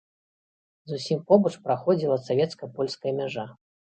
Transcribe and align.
Зусім 0.91 1.19
побач 1.31 1.51
праходзіла 1.67 2.17
савецка-польская 2.29 3.13
мяжа. 3.21 3.45